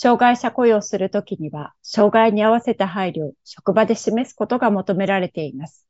[0.00, 5.88] 障害者雇用するときには、障害に合わせた配慮を職場で示すことが求められています。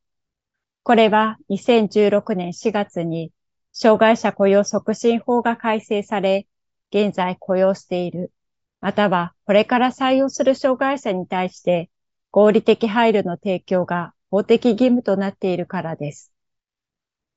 [0.82, 3.32] これは2016年4月に
[3.70, 6.46] 障害者雇用促進法が改正され、
[6.90, 8.32] 現在雇用している、
[8.80, 11.90] またはこれから採用する障害者に対して
[12.30, 16.32] 合理的配慮の提供が法的義務となっているからです。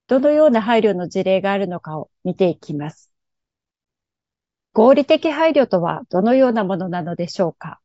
[0.08, 3.11] どのような配慮の事例があるのかを見ていきます。
[4.74, 7.82] 合理的配慮とはどのようなものなのでしょうか？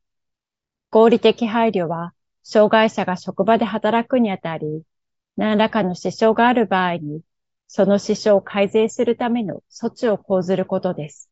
[0.90, 4.84] 合理的配慮は、障害者が職場で働くにあたり、
[5.36, 7.22] 何らかの支障がある場合に、
[7.66, 11.28] その支障を改善するための措置を講ずることです。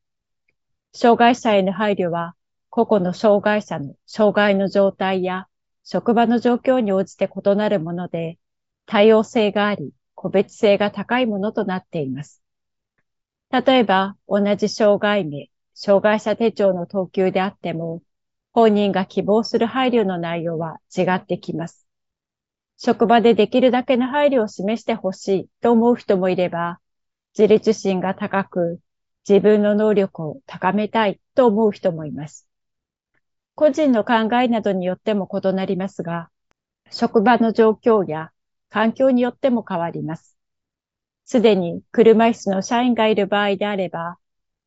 [0.92, 2.34] 障害者への配慮は、
[2.68, 5.46] 個々の障害者の障害の状態や
[5.84, 8.38] 職場の状況に応じて異なるもので、
[8.86, 12.42] 多様性があり、個別性が高いものとなっています。
[13.54, 18.02] 例えば、同じ障害名、障害者手帳の等級であっても、
[18.52, 21.86] 本人が希望する配慮の内容は違ってきます。
[22.78, 26.80] 職場でできるだけの配慮を示してほしいと思う人もいれば、
[27.38, 28.80] 自立心が高く、
[29.28, 32.48] 自分の能力を高めたいと思う人もいます。
[33.54, 36.28] 個人の考えなどによっても異なりますが、
[36.90, 38.32] 職場の状況や
[38.68, 40.33] 環境によっても変わります。
[41.26, 44.18] すでに車椅子の社員がいる場合であれば、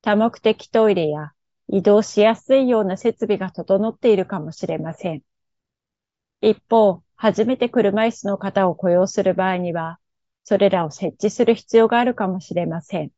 [0.01, 1.31] 多目的トイレや
[1.67, 5.23] 移動しやすいような設備が整っているかもしれません。
[6.41, 9.99] 一方、初めて車椅子の方を雇用する場合には、
[10.43, 13.11] それらを設置する必要があるかもしれません。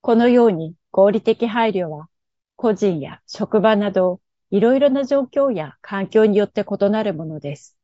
[0.00, 2.08] このように合理的配慮は、
[2.56, 7.76] 個人や職場など、いろいろな状況や環境によって異なるものです。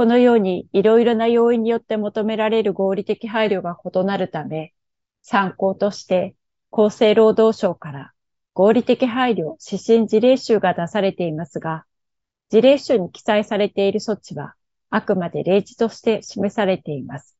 [0.00, 4.72] このようにいろいろな要因によって求められる合理的配慮が異なるため、
[5.20, 6.34] 参考として
[6.72, 8.12] 厚生労働省から
[8.54, 11.84] 合理的配慮指針事例集が出されていますが、
[12.48, 14.54] 事例集に記載されている措置は
[14.88, 17.36] あくまで例示として示されています。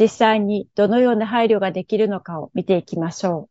[0.00, 3.50] 実際にどのような配慮ができるのかを見ていきましょ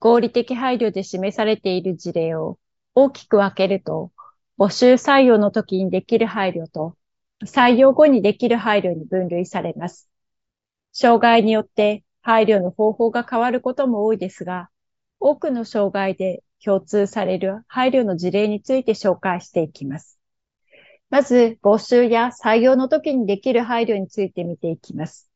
[0.00, 2.58] 合理的配慮で示されている事例を
[2.94, 4.12] 大きく分けると
[4.58, 6.96] 募集採用の時にできる配慮と、
[7.44, 10.10] 採用後にできる配慮に分類されます。
[10.92, 14.68] 障害によって配慮の方法が変わることも多いですが、
[15.20, 20.18] 多くの障害で共通される配慮の事例について紹介していきます。
[21.08, 25.30] まず、募集や採用の時にできる配慮について見ていきます。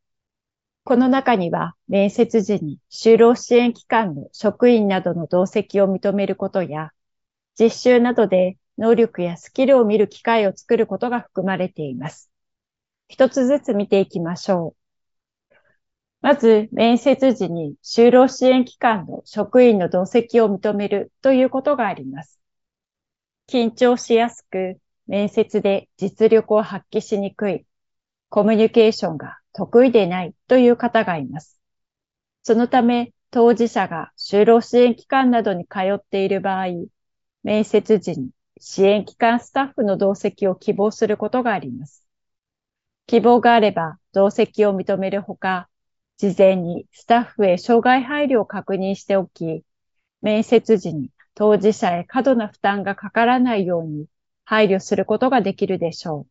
[0.83, 6.91] この中には、面接時に就労支援機関の職員などの同席を認めることや、
[7.57, 12.33] 実習などで能力やスキルを見る機会を作ることが含まれています。
[13.07, 14.75] 一つずつ見ていきましょ
[15.41, 15.55] う。
[16.21, 22.41] まず、面接時に就労支援機関の職員の同席を認めるということがあります。
[23.49, 27.65] 緊張しやすく、面接で実力を発揮しにくい、
[28.31, 31.57] コミュニケーションが得意でないという方がいます。
[32.43, 36.67] そのため、当事者が就労支援機関などに通っている場合、
[37.45, 38.31] 面接時に
[38.65, 42.07] 支援機関スタッフの同席を希望することがあります。
[43.09, 45.69] 希望があれば同席を認めるほか、
[46.17, 49.65] 事前にスタッフへ障害配慮を確認しておき、
[50.21, 54.07] 面接時に当事者へ過度な負担がかからないように
[54.45, 56.27] 配慮することができるでしょう。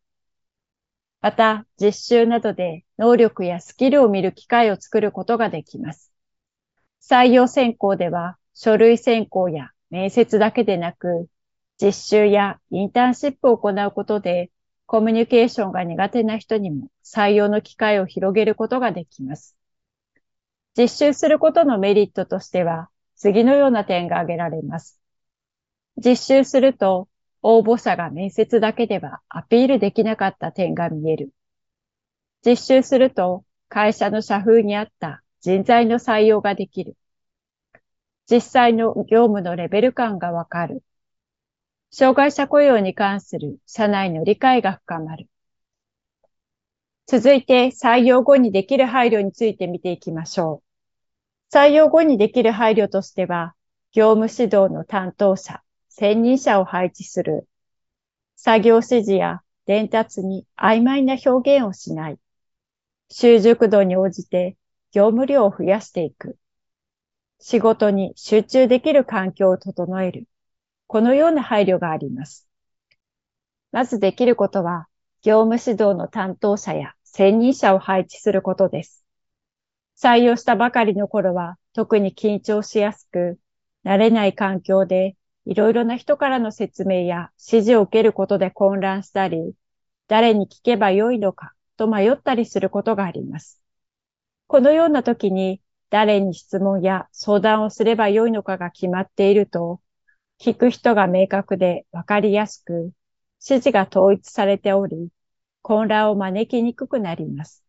[1.20, 6.14] また、実習などで能力やスキルを見る機会を作ることができます。
[7.02, 11.28] 採用選考では書類選考や面接だけでなく、
[11.82, 14.52] 実習やインターンシップを行うことで、
[14.86, 19.56] コミュニケーションが苦手な人にも採用の機会を広げることができます。
[20.78, 25.00] 実習することのメリットとしては、次のような点が挙げられます。
[25.98, 27.08] 実習すると、
[27.42, 31.34] 応募者が面接だけではアピールできなかった点が見える。
[32.46, 36.96] 実習すると、会社の社風に合った人材の採用ができる。
[38.30, 40.84] 実際の業務のレベル感がわかる。
[41.92, 45.28] 障害者雇用に関する社内の理解が深まる。
[47.06, 50.64] 続いて採用後にできる配慮について見ていきましょ
[51.52, 51.54] う。
[51.54, 53.56] 採用後にできる配慮としては、
[53.92, 57.50] 業務指導の担当者、専任者を配置する。
[58.38, 62.20] 作業指示や伝達に曖昧な表現をしない。
[63.10, 64.56] 習熟度に応じて
[64.94, 66.38] 業務量を増やしていく。
[67.40, 70.26] 仕事に集中できる環境を整える。
[70.92, 72.50] このような配慮があります。
[73.72, 74.90] まずできることは、
[75.22, 79.06] 業務指導の担当者や専任者を配置することです。
[79.98, 83.40] 採用したばかりの頃は特に緊張しやすく、
[83.86, 85.16] 慣れない環境で
[85.46, 89.54] いろいろな人からの説明や指示を受けることで混乱したり、
[90.10, 93.62] 誰に聞けばよいのかと迷ったりすることがあります。
[94.48, 99.80] このような時に誰に質問や相談をすればよいのかが決まっていると、
[100.44, 102.94] 聞く人が明確でわかりやすく、
[103.48, 105.10] 指示が統一されており、
[105.62, 107.64] 混乱を招きにくくなります。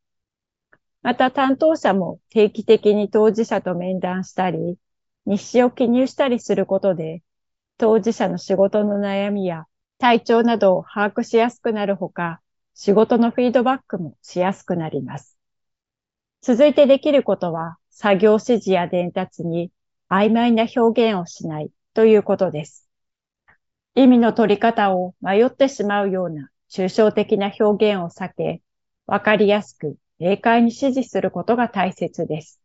[1.02, 4.78] また担当者も定期的に当事者と面談したり、
[5.26, 7.22] 日誌を記入したりすることで、
[7.76, 9.66] 当事者の仕事の悩みや
[9.98, 12.40] 体調などを把握しやすくなるほか、
[12.72, 15.36] 仕事のフィードバックもしやすくなります。
[16.40, 19.70] 続いてできることは、作業指示や伝達に
[20.08, 22.88] 曖昧な表現をしないということです。
[23.94, 28.62] 意味の取り方を迷ってしまうような抽象的な表現を避け、
[29.06, 32.62] わかりやすく明快に指示することが大切です。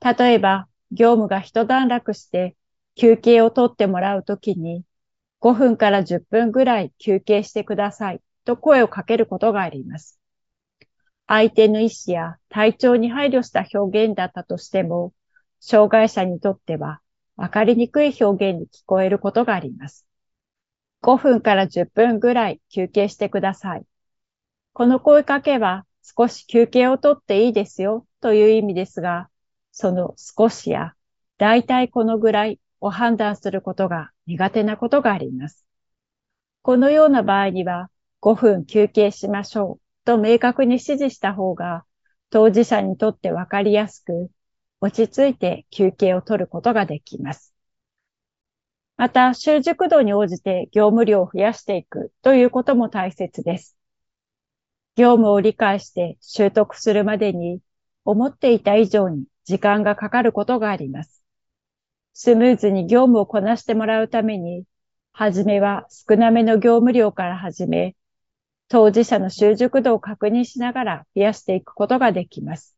[0.00, 2.56] 例えば、業務が一段落して
[2.96, 4.84] 休憩をとってもらうときに、
[5.40, 10.18] 5分から10分ぐらい休憩してくださいと声をかけることがあります。
[11.28, 15.12] 相手の意思や体調に配慮した表現だったとしても、
[15.60, 17.00] 障害者にとっては
[17.38, 20.04] 分かりにくい表現に聞こえることがあります。
[21.00, 23.86] 5分から10分ぐらい休憩してください。
[24.72, 29.30] この声かけは少し休憩をとっていいですよという意味ですが、
[29.70, 30.94] その少しや
[31.38, 35.64] 大体このぐらいを判断することが苦手なことがあります。
[36.62, 37.88] このような場合には
[38.20, 41.84] 5分休憩しましょうと明確に指示した方が
[42.30, 44.28] 当事者にとってわかりやすく
[44.80, 47.52] 落ち着いて休憩を取ることができます。
[48.96, 53.76] また、習熟度に応じて業務量を増やしていくということも大切です。
[54.96, 57.60] 業務を理解して習得するまでに
[58.04, 61.22] 思っていた以上に時間がかかることがあります。
[62.14, 64.64] スムーズに業務をこなしてもらうために、
[65.12, 67.94] はじめは少なめの業務量から始め、
[68.68, 72.77] 当事者の習熟度を確認しながら増やしていくことができます。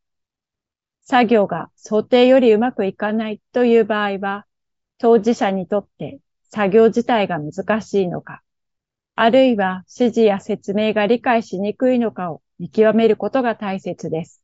[1.10, 4.46] 作業が想定よりうまくいかないという場合は、
[4.98, 6.20] 当事者にとって
[6.50, 8.42] 作業自体が難しいのか、
[9.16, 14.40] あるいは指示や説明が理解しにくいのかを見極めることが大切です。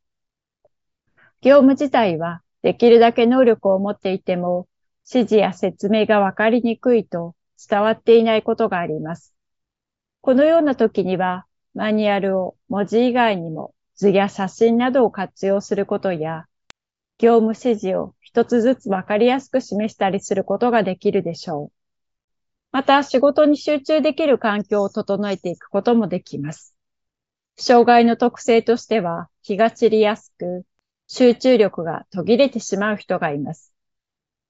[1.39, 4.67] 業務自体はできるだけ能力を持っていても、
[5.09, 7.33] 指示や説明がわかりにくいと
[7.65, 9.33] 伝わっていないことがあります。
[10.19, 16.45] このような時には、マニュアルを文字以外にも図や写真などを活用することや、
[17.19, 21.71] 業務指示を一つずつわかりやすく示したりすることができるでしょう。
[22.71, 26.75] また、仕事に集中できる環境を整えていくこともできます。
[27.57, 30.63] 障害の特性としては、気が散りやすく、
[31.07, 33.73] 集中力が途切れてしまう人がいます。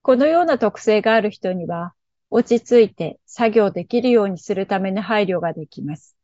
[0.02, 1.94] このような特性がある人には、
[2.30, 6.18] 落ち着いて作業できるようにするための配慮ができます。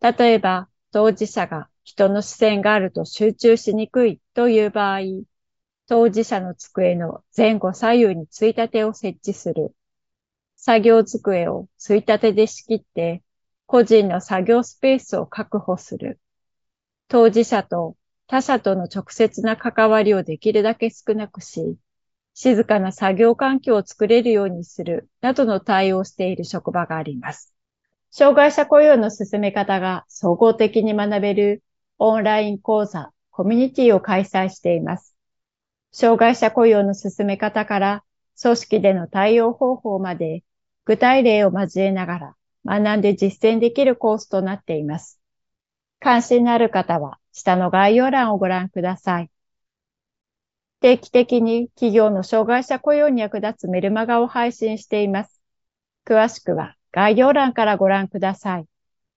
[0.00, 5.00] 例えば、当事者が人の視線があると集中しにくいという場合、
[5.86, 9.74] 当事者の机の前後左右についたてを設置する。
[10.56, 13.22] 作業机をついたてで仕切って、
[13.66, 16.18] 個人の作業スペースを確保する。
[17.08, 21.76] 当事者と他者との直接な関わりをできるだけ少なくし、
[22.32, 27.54] 静かな作業環境を作れるようにするなどの対応している職場があります。
[28.10, 31.62] 障害者雇用の進め方が総合的に学べる
[31.98, 35.13] オンライン講座、コミュニティを開催しています。
[35.96, 38.04] 障害者雇用の進め方から
[38.42, 40.42] 組織での対応方法まで
[40.84, 42.36] 具体例を交えながら
[42.66, 45.20] 学んで実践できるコースとなっています。
[46.00, 49.30] 関心のある方は下の概要欄をご覧ください。
[50.80, 55.40] 定期的に企業の障害者雇用に役立つメルマガを配信しています。
[56.04, 58.66] 詳しくは概要欄からご覧ください。